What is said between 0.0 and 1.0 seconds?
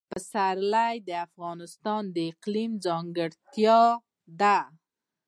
پسرلی